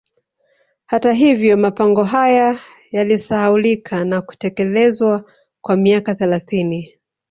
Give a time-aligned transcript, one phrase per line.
[0.85, 2.59] Hata hivyo mapango haya
[2.91, 5.31] yalisahaulika na kutelekezwa
[5.61, 6.93] kwa miaka thelathini